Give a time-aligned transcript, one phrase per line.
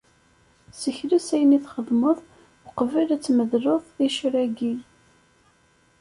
[0.79, 2.17] Sekles ayen i txedmed
[2.67, 4.73] uqbel ad tmedleḍ iccer-agi.